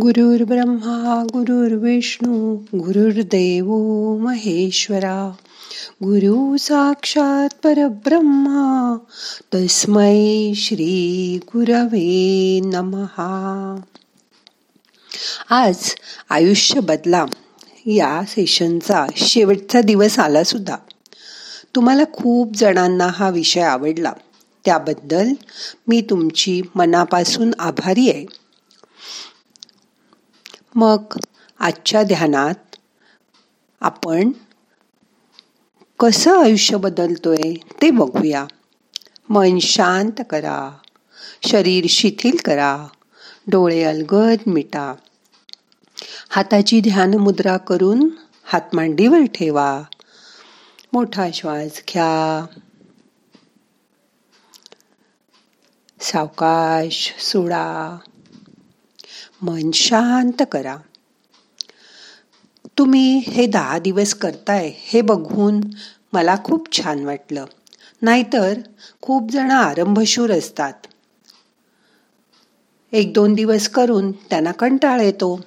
गुरुर् 0.00 0.42
ब्रह्मा 0.42 1.26
गुरुर्विष्णू 1.32 2.56
गुरुर्देव 2.56 3.66
महेश्वरा. 4.16 5.32
गुरु 6.04 6.56
साक्षात 6.56 7.48
परब्रह्मा 7.64 8.96
तस्मै 9.54 10.52
श्री 10.56 11.38
गुरवे 11.46 12.60
नमहा 12.64 13.80
आज 15.50 15.76
आयुष्य 16.30 16.80
बदला 16.80 17.26
या 17.86 18.22
सेशनचा 18.28 19.06
शेवटचा 19.16 19.80
दिवस 19.80 20.18
आला 20.18 20.44
सुद्धा. 20.44 20.76
तुम्हाला 21.74 22.04
खूप 22.12 22.54
जणांना 22.54 23.06
हा 23.06 23.30
विषय 23.30 23.60
आवडला. 23.60 24.12
त्याबद्दल 24.64 25.32
मी 25.88 26.00
तुमची 26.00 26.62
मनापासून 26.74 27.50
आभारी 27.58 28.10
आहे. 28.10 28.45
मग 30.76 31.04
आजच्या 31.58 32.02
ध्यानात 32.02 32.76
आपण 33.80 34.30
कसं 36.00 36.42
आयुष्य 36.42 36.76
बदलतोय 36.76 37.54
ते 37.82 37.90
बघूया. 37.90 38.46
मन 39.28 39.58
शांत 39.58 40.20
करा. 40.30 40.70
शरीर 41.46 41.86
शिथिल 41.88 42.36
करा. 42.44 42.86
डोळे 43.46 43.82
अलगद 43.82 44.36
मिटा. 44.46 44.94
हाताची 46.28 46.80
ध्यान 46.80 47.14
मुद्रा 47.14 47.56
करून 47.56 48.08
हात 48.44 48.74
मांडीवर 48.74 49.24
ठेवा. 49.34 49.82
मोठा 50.92 51.26
श्वास 51.34 51.82
घ्या. 51.88 52.46
सावकाश 56.00 57.14
सोडा. 57.18 57.98
मन 59.42 59.70
शांत 59.70 60.42
करा. 60.52 60.76
तुम्ही 62.78 63.18
हे 63.18 63.46
दहा 63.46 63.78
दिवस 63.78 64.14
करताय 64.14 64.72
हे 64.76 65.00
बघून 65.00 65.60
मला 66.12 66.36
खूप 66.44 66.72
छान 66.72 67.04
वाटलं. 67.04 67.44
नाहीतर 68.02 68.58
खूप 69.02 69.30
जण 69.30 69.50
आरंभशूर 69.50 70.30
असतात. 70.30 70.72
एक 72.92 73.12
दोन 73.12 73.34
दिवस 73.34 73.68
करून 73.68 74.12
त्यांना 74.12 74.52
कंटाळ 74.52 75.00
येतो. 75.00 75.40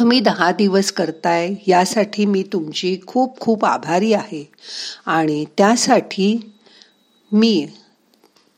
तुम्ही 0.00 0.20
दहा 0.20 0.52
दिवस 0.52 0.92
करताय 0.92 1.54
यासाठी 1.66 2.26
मी 2.26 2.42
तुमची 2.42 2.98
खूप 3.06 3.40
खूप 3.40 3.64
आभारी 3.64 4.12
आहे. 4.12 4.50
आणि 5.06 5.44
त्यासाठी 5.58 6.52
मी 7.32 7.68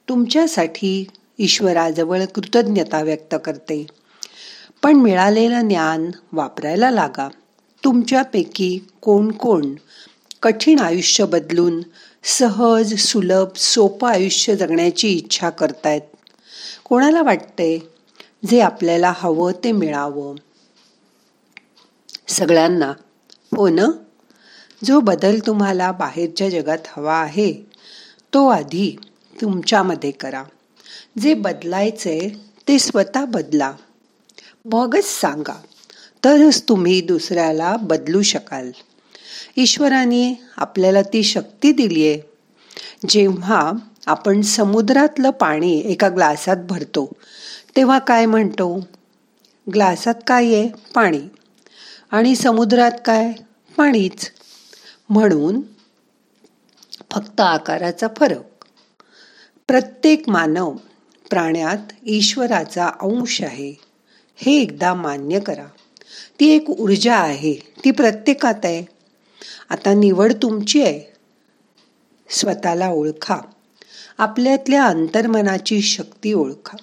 तुमच्यासाठी 0.08 1.06
ईश्वराजवळ 1.40 2.24
कृतज्ञता 2.24 3.02
व्यक्त 3.02 3.34
करते. 3.44 3.86
पण 4.82 4.96
मिळालेलं 4.96 5.68
ज्ञान 5.68 6.10
वापरायला 6.32 6.90
लागा. 6.90 7.28
तुमच्यापैकी 7.84 8.80
कोण 9.00 9.30
कोण 9.30 9.74
कठीण 10.42 10.78
आयुष्य 10.78 11.24
बदलून 11.24 11.80
सहज 12.24 12.94
सुलभ 12.94 13.56
सोपं 13.56 14.08
आयुष्य 14.08 14.56
जगण्याची 14.56 15.08
इच्छा 15.08 15.50
करतायत? 15.50 16.00
कोणाला 16.84 17.22
वाटते 17.22 17.88
जे 18.50 18.60
आपल्याला 18.60 19.12
हवं 19.16 19.52
ते 19.64 19.72
मिळावं? 19.72 20.34
सगळ्यांना. 22.28 22.92
हो 23.56 23.68
ना? 23.68 23.86
जो 24.84 25.00
बदल 25.00 25.38
तुम्हाला 25.46 25.92
बाहेरच्या 25.92 26.48
जगात 26.48 26.78
हवा 26.96 27.20
आहे 27.20 27.52
तो 28.34 28.48
आधी 28.48 28.96
तुमच्यामध्ये 29.40 30.10
करा. 30.10 30.44
जे 31.18 31.34
बदलायचे 31.34 32.42
ते 32.68 32.78
स्वतः 32.78 33.24
बदला. 33.24 33.72
मगच 34.72 35.04
सांगा 35.04 35.62
तरच 36.24 36.62
तुम्ही 36.68 37.00
दुसऱ्याला 37.00 37.76
बदलू 37.76 38.22
शकाल. 38.22 38.70
ईश्वराने 39.56 40.40
आपल्याला 40.56 41.02
ती 41.02 41.22
शक्ती 41.22 41.72
दिली 41.72 42.08
आहे 42.08 42.20
जेव्हा 43.08 43.72
आपण 44.06 44.40
समुद्रातलं 44.40 45.30
पाणी 45.30 45.82
एका 45.84 46.08
ग्लासात 46.08 46.56
भरतो 46.56 47.12
तेव्हा 47.76 47.98
काय 47.98 48.26
म्हणतो? 48.26 48.88
ग्लासात 49.74 50.14
काय 50.26 50.44
आहे? 50.44 50.68
पाणी. 50.94 51.20
आणि 52.10 52.36
समुद्रात 52.36 52.92
काय? 53.04 53.32
पाणीच. 53.76 54.30
म्हणून 55.08 55.60
फक्त 57.10 57.40
आकाराचा 57.40 58.06
फरक. 58.16 58.64
प्रत्येक 59.68 60.28
मानव 60.28 60.72
प्राण्यात 61.30 61.92
ईश्वराचा 62.06 62.86
अंश 62.86 63.42
आहे. 63.42 63.74
हे 64.36 64.62
एकदा 64.62 64.94
मान्य 64.94 65.40
करा. 65.40 65.66
ती 66.40 66.48
एक 66.48 66.70
ऊर्जा 66.70 67.14
आहे. 67.14 67.54
ती 67.54 67.90
प्रत्येकात 67.90 68.54
आहे. 68.64 68.84
आता 69.68 69.94
निवड 69.94 70.32
तुमची 70.32 70.82
आहे. 70.82 71.00
स्वतःला 72.28 72.88
ओळखा. 72.88 73.38
आपल्यातल्या 74.18 74.84
अंतर्मनाची 74.84 75.82
शक्ती 75.82 76.32
ओळखा. 76.32 76.76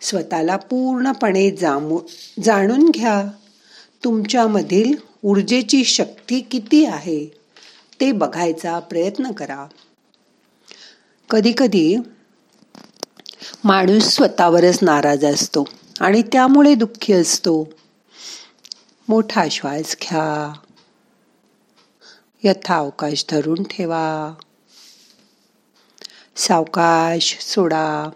स्वतःला 0.00 0.56
पूर्णपणे 0.56 1.50
जामू 1.50 2.00
जाणून 2.44 2.88
घ्या. 2.88 3.24
तुमच्यामधील 4.04 4.94
ऊर्जेची 5.24 5.84
शक्ती 5.84 6.40
किती 6.40 6.84
आहे 6.84 7.32
ते 8.00 8.12
बघायचा 8.12 8.78
प्रयत्न 8.78 9.30
करा. 9.30 9.66
कधीकधी 11.30 11.96
माणूस 13.64 14.04
स्वतःवरच 14.04 14.78
नाराज 14.82 15.24
असतो 15.24 15.64
आणि 16.00 16.22
त्यामुळे 16.22 16.74
दुःखी 16.74 17.12
असतो. 17.12 17.68
मोठा 19.08 19.44
श्वास 19.50 19.96
घ्या. 20.02 20.52
यथा 22.44 22.76
अवकाश 22.76 23.24
धरून 23.30 23.62
ठेवा. 23.62 24.34
सावकाश 26.36 27.36
सोडा. 27.40 28.10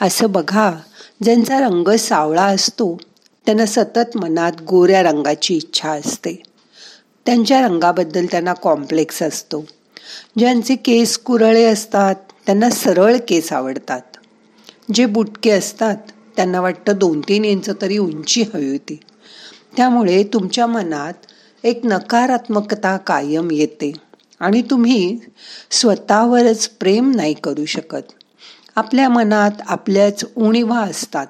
असं 0.00 0.30
बघा 0.30 0.72
ज्यांचा 1.22 1.60
रंग 1.60 1.96
सावळा 1.96 2.44
असतो 2.44 2.98
त्यांना 3.46 3.66
सतत 3.66 4.16
मनात 4.16 4.52
गोऱ्या 4.62 5.02
रंगाची 5.02 5.54
इच्छा 5.54 5.90
असते. 5.90 6.42
त्यांच्या 7.26 7.60
रंगाबद्दल 7.60 8.26
त्यांना 8.30 8.52
कॉम्प्लेक्स 8.52 9.22
असतो. 9.22 9.64
ज्यांचे 10.38 10.76
केस 10.76 11.18
कुरळे 11.18 11.64
असतात 11.64 12.14
त्यांना 12.46 12.70
सरळ 12.70 13.16
केस 13.28 13.52
आवडतात. 13.52 14.09
जे 14.94 15.06
बुटके 15.06 15.50
असतात 15.50 15.96
त्यांना 16.36 16.60
वाटतं 16.60 16.98
दोन 16.98 17.20
तीन 17.20 17.44
इंच 17.44 17.70
तरी 17.82 17.98
उंची 17.98 18.42
हवी 18.42 18.70
होती. 18.70 19.00
त्यामुळे 19.76 20.24
तुमच्या 20.24 20.66
मनात 20.66 21.12
एक 21.64 21.80
नकारात्मकता 21.84 22.96
कायम 22.96 23.50
येते 23.50 23.92
आणि 24.40 24.62
तुम्ही 24.62 25.18
स्वतःवरच 25.70 26.68
प्रेम 26.68 27.12
नाही 27.14 27.34
करू 27.34 27.64
शकत. 27.64 28.02
आपल्या 28.76 29.08
मनात 29.08 29.50
आपल्याच 29.66 30.24
उणीवा 30.36 30.78
असतात. 30.78 31.26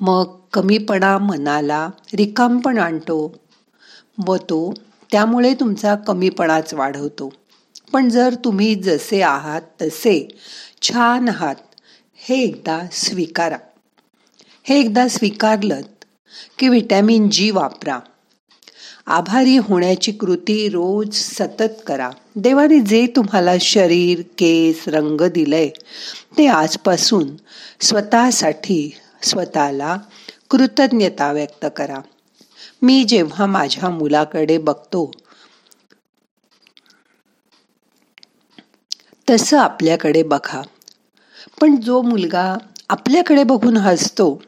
मग 0.00 0.36
कमीपणा 0.52 1.18
मनाला 1.18 1.90
रिकामपण 2.14 2.78
आणतो 2.78 3.34
व 4.26 4.36
तो 4.36 4.74
त्यामुळे 5.12 5.54
तुमचा 5.54 5.94
कमीपणाच 5.94 6.74
वाढवतो. 6.74 7.32
पण 7.92 8.08
जर 8.08 8.34
तुम्ही 8.44 8.74
जसे 8.74 9.22
आहात 9.22 9.62
तसे 9.82 10.28
छान 10.82 11.28
आहात. 11.28 11.54
हे 12.28 12.42
एकदा 12.42 12.82
स्वीकारा. 12.92 13.56
हे 14.62 14.80
एकदा 14.80 15.08
स्वीकारलं 15.08 15.80
की 16.58 16.68
विटॅमिन 16.68 17.28
जी 17.28 17.50
वापरा. 17.50 17.98
आभारी 19.06 19.56
होण्याची 19.56 20.12
कृती 20.12 20.68
रोज 20.68 21.14
सतत 21.14 21.72
करा. 21.86 22.10
देवाने 22.36 22.80
जे 22.80 23.06
तुम्हाला 23.06 23.50
शरीर 23.60 24.20
केस 24.20 24.88
रंग 24.88 25.20
दिलंय 25.20 25.68
ते 26.38 26.46
आजपासून 26.46 27.36
स्वतःसाठी 27.80 28.94
स्वतःला 29.22 29.96
कृतज्ञता 30.50 31.32
व्यक्त 31.32 31.66
करा. 31.76 31.98
मी 32.82 33.04
जेव्हा 33.04 33.46
माझ्या 33.46 33.90
मुलाकडे 33.90 34.58
बघतो 34.58 35.10
तसं 39.30 39.58
आपल्याकडे 39.58 40.22
बघा. 40.22 40.62
पण 41.64 41.76
जो 41.76 42.02
मुलगा 42.02 42.56
आपल्याकडे 42.88 43.44
बघून 43.44 43.76
हसतो 43.76 44.42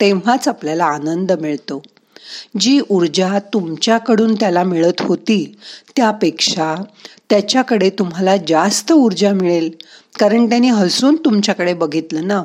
तेव्हाच 0.00 0.48
आपल्याला 0.48 0.84
आनंद 0.84 1.32
मिळतो. 1.32 1.82
जी 2.60 2.80
ऊर्जा 2.90 3.38
तुमच्याकडून 3.38 4.34
त्याला 4.34 4.62
मिळत 4.62 5.00
होती 5.00 5.56
त्यापेक्षा 5.96 6.74
त्याच्याकडे 7.30 7.90
तुम्हाला 7.90 8.36
जास्त 8.36 8.92
ऊर्जा 8.92 9.32
मिळेल 9.32 9.70
कारण 10.18 10.48
त्याने 10.48 10.68
हसून 10.68 11.16
तुमच्याकडे 11.16 11.74
बघितलं 11.74 12.26
ना. 12.26 12.42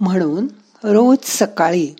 म्हणून 0.00 0.46
रोज 0.84 1.18
सकाळी 1.24 1.94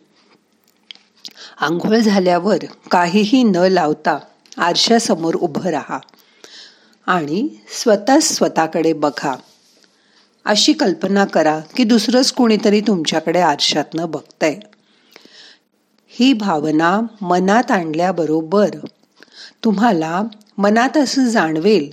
आंघोळ 1.60 1.96
झाल्यावर 1.96 2.58
काहीही 2.90 3.42
न 3.42 3.56
लावता 3.56 4.18
आरशासमोर 4.58 5.34
उभं 5.34 5.70
राहा 5.70 5.98
आणि 7.06 7.48
स्वतः 7.82 8.18
स्वतःकडे 8.18 8.92
बघा. 8.92 9.36
अशी 10.44 10.72
कल्पना 10.72 11.24
करा 11.24 11.60
की 11.76 11.84
दुसरंच 11.84 12.32
कोणीतरी 12.32 12.80
तुमच्याकडे 12.80 13.40
आरशातनं 13.40 14.10
बघतंय. 14.10 14.58
ही 16.08 16.32
भावना 16.32 17.00
मनात 17.20 17.70
आणल्याबरोबर 17.70 18.70
तुम्हाला 19.64 20.22
मनात 20.58 20.96
असं 20.96 21.24
जाणवेल 21.24 21.90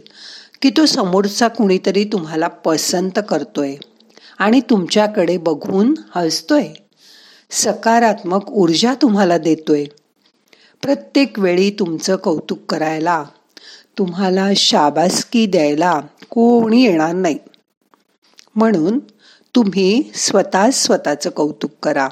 की 0.62 0.70
तो 0.70 0.86
समोरचा 0.86 1.48
कुणीतरी 1.48 2.04
तुम्हाला 2.04 2.48
पसंत 2.48 3.20
करतोय 3.30 3.76
आणि 4.38 4.62
तुमच्याकडे 4.70 5.38
बघून 5.38 5.94
हसतोय. 6.16 6.68
सकारात्मक 7.52 8.50
ऊर्जा 8.50 8.94
तुम्हाला 9.02 9.38
देतोय. 9.38 9.86
प्रत्येक 10.82 11.40
वेळी 11.40 11.70
तुमचं 11.70 12.16
कौतुक 12.16 12.60
करायला 12.70 13.24
तुम्हाला 13.98 14.50
शाबासकी 14.56 15.46
द्यायला 15.46 16.00
कोणी 16.30 16.84
येणार 16.84 17.14
नाही. 17.14 17.38
म्हणून 18.58 19.00
तुम्ही 19.56 20.12
स्वतः 20.16 20.70
स्वतःचं 20.72 21.30
कौतुक 21.30 21.72
करा. 21.84 22.10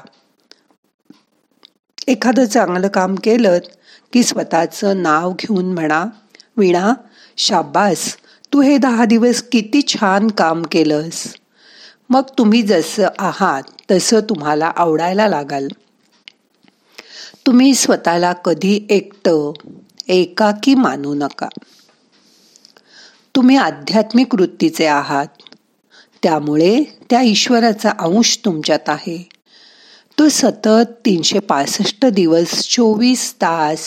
एखादं 2.06 2.44
चांगलं 2.44 2.88
काम 2.88 3.14
केलं 3.14 3.58
की 4.12 4.22
स्वतःचं 4.22 5.02
नाव 5.02 5.32
घेऊन 5.32 5.72
म्हणा 5.72 6.04
विणा 6.56 6.94
शाबास 7.36 8.16
तू 8.52 8.60
हे 8.60 8.78
दहा 8.78 9.04
दिवस 9.04 9.42
किती 9.42 9.82
छान 9.88 10.28
काम 10.28 10.62
केलंस. 10.72 11.34
मग 12.10 12.22
तुम्ही 12.38 12.62
जसं 12.62 13.06
आहात 13.18 13.62
तसं 13.90 14.20
तुम्हाला 14.20 14.72
आवडायला 14.76 15.28
लागाल. 15.28 15.68
तुम्ही 17.46 17.74
स्वतःला 17.74 18.32
कधी 18.32 18.86
एकटं 18.90 19.52
एकाकी 20.08 20.74
मानू 20.74 21.14
नका. 21.14 21.48
तुम्ही 23.36 23.56
आध्यात्मिक 23.56 24.34
वृत्तीचे 24.34 24.86
आहात. 24.86 25.26
त्यामुळे 26.26 26.84
त्या 27.10 27.22
ईश्वराचा 27.22 27.90
अंश 27.98 28.38
तुमच्यात 28.44 28.88
आहे. 28.88 29.28
तो 30.18 30.28
सतत 30.28 30.88
तीनशे 30.88 31.38
पासष्ट 31.38 32.06
दिवस 32.06 32.62
चोवीस 32.62 33.34
तास 33.34 33.80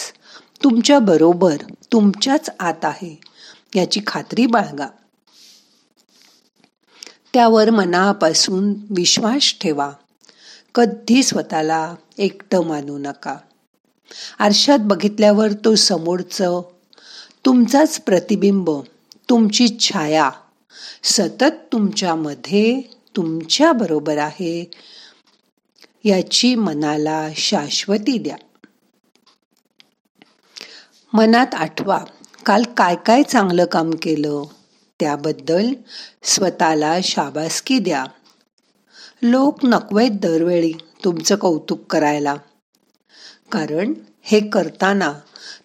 तुमच्या 0.63 1.00
बरोबर 1.00 1.57
तुमच्याच 1.91 2.50
आत 2.59 2.86
आहे 2.86 3.19
याची 3.75 4.00
खात्री 4.07 4.45
बाळगा. 4.45 4.88
त्यावर 7.33 7.69
मनापासून 7.69 8.74
विश्वास 8.89 9.56
ठेवा. 9.62 9.92
कधी 10.75 11.24
स्वतःला 11.24 11.95
एकटं 12.18 12.63
मानू 12.63 12.97
नका. 12.97 13.35
आरशात 14.39 14.80
बघितल्यावर 14.81 15.51
तो 15.51 15.75
समोरचं 15.75 16.62
तुमचाच 17.45 18.01
प्रतिबिंब 18.01 18.69
तुमची 19.30 19.68
छाया 19.80 20.30
सतत 21.04 21.72
तुमच्यामध्ये 21.72 22.81
तुमच्या 23.16 23.72
बरोबर 23.72 24.18
आहे. 24.18 24.72
याची 26.04 26.56
मनाला 26.56 27.30
शाश्वती 27.36 28.18
द्या. 28.18 28.36
मनात 31.14 31.56
आठवा 31.56 32.00
काल 32.46 32.64
काय 32.64 32.96
काय 32.96 33.24
चांगलं 33.24 33.66
काम 33.66 33.92
केलं? 33.92 34.44
त्याबद्दल 35.00 35.74
स्वतःला 36.24 36.98
शाबासकी 37.04 37.80
द्या. 37.80 38.06
लोक 39.22 39.60
नकवेत 39.64 40.12
दरवेळी 40.12 40.74
तुमचं 41.04 41.36
कौतुक 41.36 41.86
करायला. 41.86 42.36
कारण 43.52 43.94
हे 44.22 44.40
करताना 44.40 45.14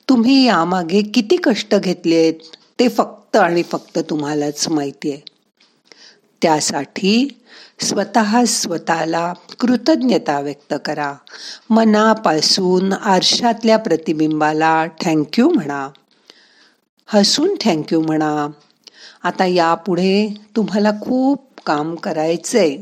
तुम्ही 0.09 0.47
यामागे 0.47 1.03
किती 1.03 1.37
कष्ट 1.37 1.75
घेतलेत 1.75 2.35
ते 2.81 2.89
फक्त 2.89 3.24
आणि 3.37 3.63
फक्त 3.63 3.99
तुम्हालाच 3.99 4.69
माहिती 4.69 5.13
आहे. 5.13 5.21
त्यासाठी 6.43 7.41
स्वतः 7.81 8.45
स्वतःला 8.45 9.33
कृतज्ञता 9.61 10.41
व्यक्त 10.41 10.75
करा. 10.85 11.15
मनापासून 11.71 12.93
आरशातल्या 12.93 13.77
प्रतिबिंबाला 13.77 14.87
थँक्यू 14.87 15.49
म्हणा. 15.49 15.89
हसून 17.07 17.55
थँक्यू 17.61 18.01
म्हणा. 18.01 18.49
आता 19.23 19.45
यापुढे 19.45 20.35
तुम्हाला 20.57 20.91
खूप 20.91 21.61
काम 21.67 21.95
करायचंय. 21.95 22.77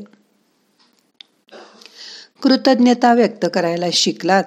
कृतज्ञता 2.43 3.15
व्यक्त 3.15 3.47
करायला 3.55 3.87
शिकलात 3.93 4.45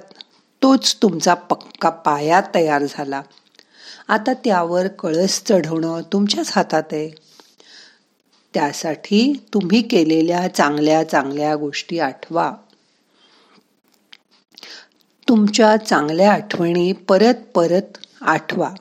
तोच 0.63 0.95
तुमचा 0.95 1.33
पक्का 1.33 1.89
पाया 1.89 2.41
तयार 2.55 2.83
झाला. 2.89 3.21
आता 4.07 4.33
त्यावर 4.33 4.87
कळस 4.87 5.43
चढवणं 5.45 6.01
तुमच्याच 6.13 6.51
हातात 6.55 6.83
आहे. 6.91 7.09
त्यासाठी 8.53 9.45
तुम्ही 9.53 9.81
केलेल्या 9.81 10.47
चांगल्या 10.47 11.09
चांगल्या 11.09 11.55
गोष्टी 11.55 11.99
आठवा. 11.99 12.53
तुमच्या 15.29 15.77
चांगल्या 15.77 16.33
आठवणी 16.33 16.91
परत 16.91 17.33
परत 17.55 17.97
आठवा. 18.21 18.71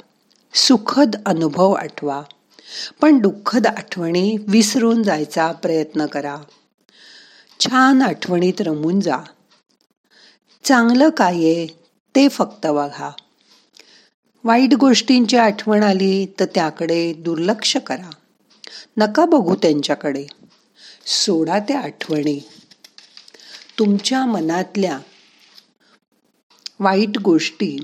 सुखद 0.55 1.17
अनुभव 1.27 1.73
आठवा. 1.73 2.23
पण 3.01 3.19
दुःखद 3.19 3.67
आठवणी 3.67 4.37
विसरून 4.49 5.03
जायचा 5.03 5.53
प्रयत्न 5.53 6.07
करा. 6.07 6.37
छान 7.61 8.03
आठवणीत 8.03 8.61
रमून 8.61 9.01
जा. 9.01 9.17
चांगलं 10.65 11.11
काय 11.11 11.35
आहे 11.35 11.67
ते 12.17 12.29
फक्त 12.29 12.67
बघा. 12.67 13.11
वाईट 14.45 14.75
गोष्टींची 14.75 15.37
आठवण 15.37 15.83
आली 15.83 16.27
तर 16.41 16.45
त्याकडे 16.45 17.13
दुर्लक्ष 17.13 17.77
करा. 17.77 18.11
नका 18.97 19.25
बघू 19.25 19.55
त्यांच्याकडे. 19.55 20.27
सोडा 21.07 21.59
त्या 21.59 21.81
आठवणी. 21.81 22.49
तुमच्या 23.79 24.27
मनातल्या 24.27 24.99
वाईट 26.81 27.19
गोष्टी 27.19 27.79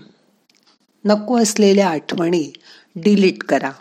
नको 1.05 1.43
असलेल्या 1.43 1.89
आठवणी 1.89 2.53
डिलीट 2.97 3.43
करा. 3.43 3.73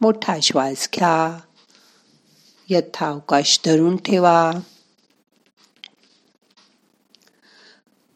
मोठा 0.00 0.36
श्वास 0.42 0.88
घ्या. 0.94 1.40
यथावकाश 2.68 3.60
धरून 3.64 3.96
ठेवा. 3.96 4.52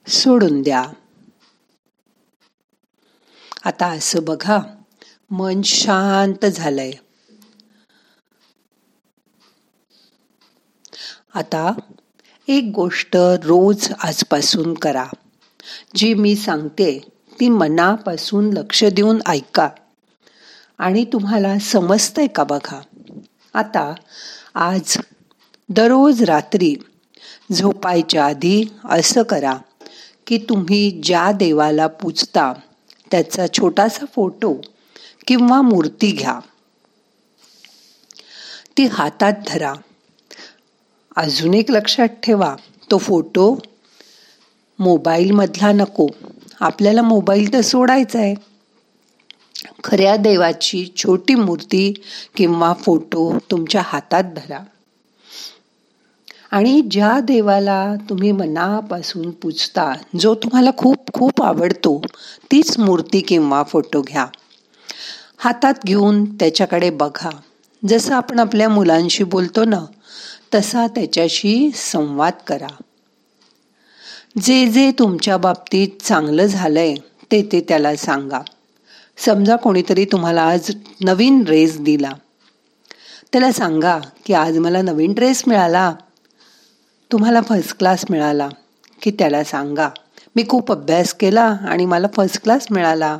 सोडून 0.08 0.62
द्या. 0.62 0.84
आता 3.64 3.86
असं 3.86 4.18
बघा 4.22 4.58
मन 5.30 5.62
शांत 5.62 6.46
झालंय. 6.46 6.92
आता 11.34 11.72
एक 12.48 12.72
गोष्ट 12.74 13.16
रोज 13.16 13.92
आजपासून 14.02 14.74
करा. 14.74 15.06
जी 15.94 16.14
मी 16.14 16.36
सांगते 16.36 17.08
ती 17.40 17.48
मनापासून 17.48 18.52
लक्ष 18.52 18.84
देऊन 18.84 19.20
ऐका. 19.26 19.68
आणि 20.78 21.04
तुम्हाला 21.04 21.58
समजतंय 21.58 22.26
का 22.26 22.44
बघा? 22.44 22.80
आता 23.54 23.94
आज 24.54 24.98
दररोज 25.68 26.22
रात्री 26.22 26.74
झोपायच्या 27.52 28.26
आधी 28.26 28.64
असं 28.84 29.22
करा 29.22 29.56
की 30.26 30.38
तुम्ही 30.38 31.00
ज्या 31.02 31.32
देवाला 31.32 31.86
पूजता 31.86 32.52
त्याचा 33.10 33.46
छोटासा 33.46 34.04
फोटो 34.14 34.60
किंवा 35.26 35.62
मूर्ती 35.62 36.10
घ्या. 36.10 36.40
ती 38.78 38.86
हातात 38.86 39.32
धरा. 39.46 39.72
अजून 41.16 41.54
एक 41.54 41.70
लक्षात 41.70 42.08
ठेवा 42.22 42.56
तो 42.90 42.98
फोटो 42.98 43.58
मोबाईलमधला 44.78 45.72
नको. 45.72 46.06
आपल्याला 46.60 47.02
मोबाईल 47.02 47.52
तर 47.52 47.60
सोडायचा 47.60 48.18
आहे 48.18 48.34
खऱ्या 49.84 50.16
देवाची 50.16 50.92
छोटी 50.96 51.34
मूर्ती 51.34 51.92
किंवा 52.36 52.72
फोटो 52.72 53.38
तुमच्या 53.50 53.82
हातात 53.84 54.24
धरा. 54.36 54.64
आणि 56.54 56.80
ज्या 56.90 57.20
देवाला 57.20 57.94
तुम्ही 58.08 58.32
मनापासून 58.32 59.30
पूजता 59.30 59.92
जो 60.20 60.34
तुम्हाला 60.34 60.70
खूप 60.76 60.96
खूप 61.14 61.42
आवडतो 61.42 62.02
तीच 62.52 62.78
मूर्ती 62.78 63.20
किंवा 63.20 63.62
फोटो 63.62 64.02
घ्या. 64.02 64.26
हातात 65.38 65.74
घेऊन 65.86 66.24
त्याच्याकडे 66.34 66.90
बघा. 66.90 67.30
जसं 67.88 68.14
आपण 68.14 68.38
आपल्या 68.38 68.68
मुलांशी 68.68 69.24
बोलतो 69.24 69.64
ना 69.64 69.84
तसा 70.54 70.86
त्याच्याशी 70.86 71.70
संवाद 71.74 72.32
करा. 72.46 72.82
जे 74.42 74.66
जे 74.66 74.90
तुमच्या 74.98 75.36
बाबतीत 75.36 75.88
चांगलं 76.02 76.46
झालंय 76.46 76.94
ते 77.32 77.48
ते 77.52 77.60
त्याला 77.60 77.96
सांगा. 77.96 78.40
समजा 79.16 79.56
कोणीतरी 79.56 80.04
तुम्हाला 80.04 80.42
आज 80.42 80.70
नवीन 81.00 81.42
ड्रेस 81.42 81.80
दिला. 81.80 82.10
त्याला 83.32 83.52
सांगा 83.52 83.98
की 84.26 84.32
आज 84.32 84.58
मला 84.58 84.82
नवीन 84.82 85.12
ड्रेस 85.12 85.42
मिळाला. 85.46 85.94
तुम्हाला 87.14 87.40
फर्स्ट 87.40 87.78
क्लास 87.78 88.04
मिळाला 88.10 88.48
की 89.02 89.10
त्याला 89.10 89.44
सांगा. 89.44 89.88
मी 90.36 90.44
खूप 90.48 90.72
अभ्यास 90.72 91.14
केला 91.14 91.42
आणि 91.42 91.84
मला 91.84 92.06
फर्स्ट 92.16 92.42
क्लास 92.42 92.66
मिळाला. 92.70 93.18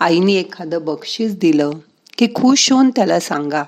आईने 0.00 0.32
एखादं 0.32 0.84
बक्षीस 0.84 1.36
दिलं 1.36 1.70
की 2.18 2.26
खुश 2.26 2.72
होऊन 2.72 2.90
त्याला 2.90 3.20
सांगा. 3.20 3.62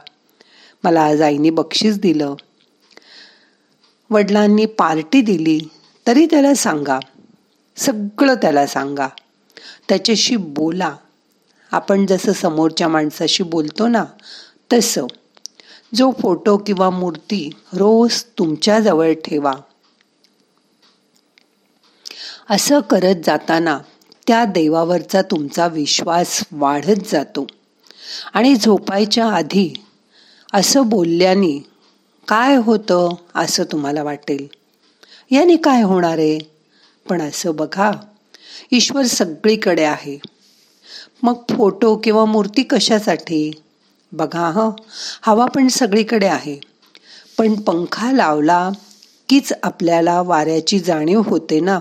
मला 0.84 1.02
आज 1.02 1.20
आईने 1.20 1.50
बक्षीस 1.50 1.98
दिलं. 1.98 2.34
वडिलांनी 4.10 4.66
पार्टी 4.66 5.20
दिली 5.20 5.60
तरी 6.06 6.26
त्याला 6.26 6.54
सांगा. 6.54 6.98
सगळं 7.76 8.34
त्याला 8.34 8.66
सांगा. 8.66 9.08
त्याच्याशी 9.88 10.36
बोला. 10.36 10.96
आपण 11.72 12.06
जसं 12.06 12.32
समोरच्या 12.32 12.88
माणसाशी 12.88 13.42
बोलतो 13.42 13.88
ना 13.88 14.04
तसं. 14.72 15.06
जो 15.95 16.11
फोटो 16.11 16.57
किंवा 16.57 16.90
मूर्ती 16.90 17.50
रोज 17.73 18.25
तुमच्याजवळ 18.38 19.12
ठेवा. 19.12 19.52
असं 22.50 22.81
करत 22.81 23.14
जाताना 23.25 23.78
त्या 24.26 24.45
देवावरचा 24.45 25.23
तुमचा 25.23 25.66
विश्वास 25.66 26.45
वाढत 26.52 27.12
जातो. 27.12 27.47
आणि 28.35 28.57
झोपायच्या 28.57 29.26
आधी 29.26 29.73
असं 30.55 30.88
बोलल्याने 30.88 31.66
काय 32.28 32.57
होतं 32.57 33.14
असं 33.35 33.64
तुम्हाला 33.64 34.02
वाटेल? 34.02 34.47
याने 35.31 35.57
काय 35.57 35.83
होणार 35.83 36.19
आहे? 36.19 36.38
पण 37.09 37.23
असं 37.23 37.57
बघा 37.57 37.90
ईश्वर 38.73 39.02
सगळीकडे 39.02 39.85
आहे. 39.85 40.19
मग 41.23 41.35
फोटो 41.50 41.97
किंवा 41.97 42.25
मूर्ती 42.25 42.62
कशासाठी? 42.62 43.50
बघा 44.16 44.50
ह. 44.56 44.70
हवा 45.23 45.46
पण 45.46 45.68
सगळीकडे 45.68 46.26
आहे. 46.26 46.61
पण 47.38 47.54
पंखा 47.54 48.12
लावला 48.12 48.70
कीच 49.28 49.52
आपल्याला 49.62 50.23
वाऱ्याची 50.23 50.78
जाणीव 50.78 51.23
होते 51.26 51.61
ना? 51.61 51.78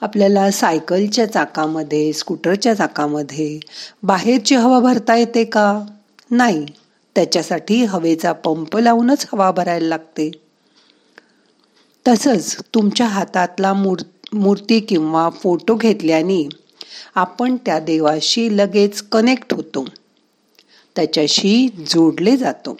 आपल्याला 0.00 0.50
सायकलच्या 0.50 1.26
चाकामध्ये 1.26 2.12
स्कूटरच्या 2.12 2.74
चाकामध्ये 2.74 3.60
बाहेरची 4.02 4.54
हवा 4.54 4.80
भरता 4.80 5.16
येते 5.16 5.44
का? 5.44 5.84
नाही. 6.30 6.66
त्याच्यासाठी 7.14 7.84
हवेचा 7.84 8.32
पंप 8.32 8.76
लावूनच 8.76 9.26
हवा 9.32 9.50
भरायला 9.50 9.88
लागते. 9.88 10.30
तसंच 12.08 12.56
तुमच्या 12.74 13.06
हातातला 13.06 13.72
मूर् 13.72 14.02
मूर्ती 14.32 14.80
किंवा 14.80 15.30
फोटो 15.30 15.74
घेतल्याने 15.74 16.48
आपण 17.14 17.56
त्या 17.56 17.78
देवाशी 17.80 18.56
लगेच 18.56 19.02
कनेक्ट 19.02 19.54
होतो. 19.54 19.84
त्याच्याशी 20.96 21.68
जोडले 21.68 22.36
जातो. 22.36 22.76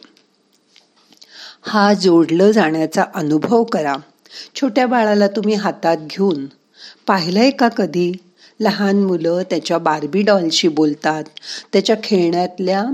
हा 1.63 1.95
जोडलं 1.95 2.51
जाण्याचा 2.51 3.05
अनुभव 3.15 3.65
करा. 3.65 3.97
छोट्या 4.55 4.87
बाळाला 4.87 5.27
तुम्ही 5.27 5.55
हातात 5.55 5.97
घेऊन. 5.97 6.47
पाहिलंय 7.07 7.51
का 7.51 7.69
कधी? 7.69 8.13
लहान 8.61 9.03
मुलं 9.03 9.43
त्याच्या 9.51 9.79
बार्बी 9.79 10.23
डॉलशी 10.23 10.69
बोलतात. 10.69 11.25
त्याच्या 11.73 11.97
खेळण्यातल्या 12.05 12.85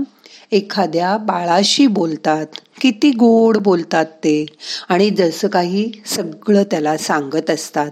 एखाद्या 0.51 1.17
बाळाशी 1.17 1.87
बोलतात. 1.87 2.45
किती 2.81 3.11
गोड 3.11 3.57
बोलतात 3.57 4.05
ते. 4.05 4.45
आणि 4.89 5.09
जसं 5.09 5.47
काही 5.47 5.91
सगळं 6.05 6.63
त्याला 6.63 6.97
सांगत 6.97 7.49
असतात. 7.49 7.91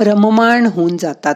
रममाण 0.00 0.66
होऊन 0.66 0.96
जातात. 0.96 1.34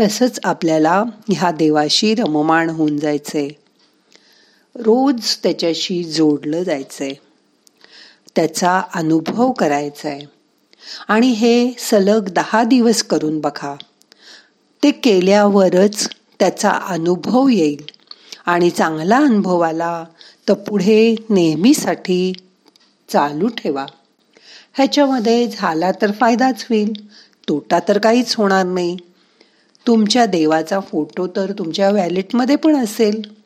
तसंच 0.00 0.40
आपल्याला 0.44 1.04
ह्या 1.28 1.50
देवाशी 1.50 2.14
रममाण 2.14 2.70
होऊन 2.70 2.96
जायचंय. 2.98 3.48
रोज 4.76 5.36
त्याच्याशी 5.36 6.04
जोडलं 6.04 6.62
जायचंय. 6.62 7.12
त्याचा 8.36 8.82
अनुभव 8.94 9.52
करायचा 9.52 10.08
आहे 10.08 10.26
आणि 11.08 11.26
हे 11.26 11.72
सलग 11.78 12.28
दहा 12.28 12.64
दिवस 12.64 13.02
करून 13.02 13.40
बघा. 13.40 13.76
ते 14.82 14.90
केल्यावरच 14.90 16.08
त्याचा 16.38 16.70
अनुभव 16.70 17.48
येईल. 17.48 17.82
आणि 18.46 18.70
चांगला 18.70 19.16
अनुभव 19.16 19.60
आला 19.60 20.04
तर 20.48 20.54
पुढे 20.54 21.14
नेहमीसाठी 21.30 22.32
चालू 23.08 23.48
ठेवा. 23.48 23.86
ह्याच्यामध्ये 24.74 25.48
झाला 25.48 25.92
तर 25.92 26.10
फायदाच 26.10 26.66
होईल. 26.70 27.14
तोटा 27.48 27.78
तर 27.88 27.98
काहीच 27.98 28.34
होणार 28.34 28.66
नाही. 28.66 28.96
तुमच्या 29.86 30.26
देवाचा 30.26 30.80
फोटो 30.80 31.26
तर 31.26 31.52
तुमच्या 31.52 31.90
वॅलेटमध्ये 31.90 32.56
पण 32.56 32.76
असेल. 32.76 33.43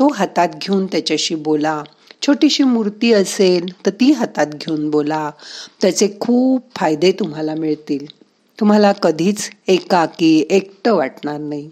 तो 0.00 0.08
हातात 0.08 0.48
घेऊन 0.48 0.86
त्याच्याशी 0.86 1.34
बोला. 1.34 1.82
छोटीशी 2.22 2.62
मूर्ती 2.62 3.12
असेल 3.12 3.86
तर 3.86 3.90
ती 3.90 4.12
हातात 4.12 4.46
घेऊन 4.46 4.90
बोला. 4.90 5.30
त्याचे 5.82 6.08
खूप 6.20 6.62
फायदे 6.76 7.12
तुम्हाला 7.12 7.54
मिळतील. 7.54 8.06
तुम्हाला 8.60 8.92
कधीच 8.92 9.50
एकाकी 9.68 10.46
एकटं 10.50 10.94
वाटणार 10.94 11.38
नाही. 11.38 11.70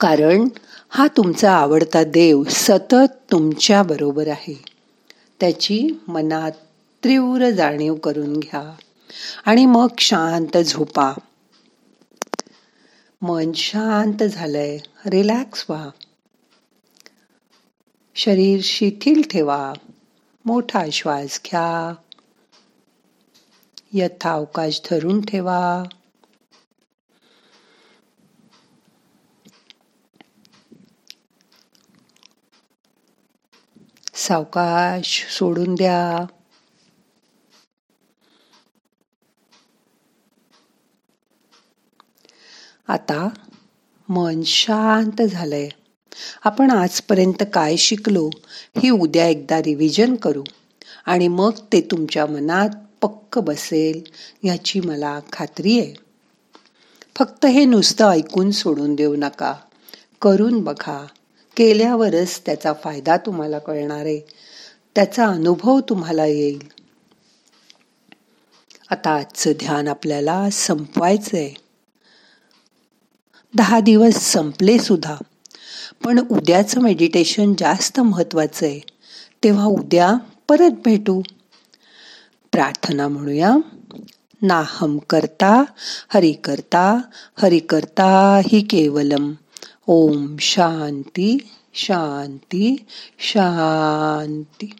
कारण 0.00 0.48
हा 0.88 1.06
तुमचा 1.16 1.52
आवडता 1.52 2.04
देव 2.04 2.42
सतत 2.50 3.30
तुमच्या 3.30 3.82
बरोबर 3.82 4.28
आहे. 4.28 4.64
त्याची 5.40 5.88
मनात 6.08 6.52
तीव्र 7.04 7.50
जाणीव 7.50 7.94
करून 7.94 8.36
घ्या. 8.36 8.74
आणि 9.44 9.66
मग 9.66 9.86
शांत 9.98 10.58
झोपा. 10.58 11.12
मन 13.22 13.52
शांत 13.52 14.22
झालंय. 14.22 14.78
रिलॅक्स 15.06 15.64
व्हा. 15.68 15.88
शरीर 18.18 18.60
शिथिल 18.62 19.22
ठेवा. 19.30 19.72
मोठा 20.44 20.84
श्वास 20.92 21.40
घ्या. 21.44 21.94
यथावकाश 23.92 24.80
धरून 24.90 25.20
ठेवा. 25.20 25.82
सावकाश 34.14 35.26
सोडून 35.30 35.74
द्या. 35.74 36.26
आता 42.88 43.28
मन 44.08 44.42
शांत 44.42 45.22
झालंय. 45.22 45.68
आपण 46.44 46.70
आजपर्यंत 46.70 47.42
काय 47.52 47.76
शिकलो 47.76 48.30
हे 48.82 48.90
उद्या 48.90 49.28
एकदा 49.28 49.58
रिव्हिजन 49.58 50.14
करू. 50.14 50.44
आणि 51.06 51.28
मग 51.28 51.50
ते 51.72 51.80
तुमच्या 51.80 52.26
मनात 52.26 52.68
पक्क 53.00 53.38
बसेल 53.38 54.02
याची 54.42 54.80
मला 54.80 55.20
खात्री 55.32 55.80
आहे. 55.80 55.94
फक्त 57.16 57.46
हे 57.46 57.64
नुसतं 57.64 58.10
ऐकून 58.10 58.50
सोडून 58.50 58.94
देऊ 58.94 59.16
नका. 59.16 59.54
करून 60.22 60.64
बघा. 60.64 61.06
केल्यावरच 61.56 62.40
त्याचा 62.46 62.72
फायदा 62.72 63.16
तुम्हाला 63.16 63.58
कळणार 63.58 64.04
आहे. 64.04 64.20
त्याचा 64.94 65.26
अनुभव 65.26 65.80
तुम्हाला 65.80 66.26
येईल. 66.26 66.62
आता 68.90 69.10
आजचं 69.10 69.52
ध्यान 69.52 69.88
आपल्याला 69.88 70.50
संपवायचं 70.50 71.36
आहे 71.36 71.54
दहा 73.54 73.80
दिवस 73.80 74.14
संपले 74.14 74.78
सुद्धा. 74.78 75.14
पण 76.06 76.18
उद्याचं 76.18 76.80
मेडिटेशन 76.80 77.54
जास्त 77.58 78.00
महत्वाचं 78.00 78.66
आहे. 78.66 78.80
तेव्हा 79.44 79.64
उद्या 79.64 80.14
परत 80.48 80.70
भेटू. 80.84 81.22
प्रार्थना 82.52 83.08
म्हणूया. 83.08 83.56
नाहम 84.42 84.98
करता 85.10 85.64
हरि 86.08 86.32
करता 86.32 87.00
हरि 87.42 87.58
करता 87.58 88.40
हि 88.48 88.60
केवलम. 88.60 89.32
ओम 89.86 90.36
शांती 90.40 91.38
शांती 91.74 92.84
शांती. 93.18 94.72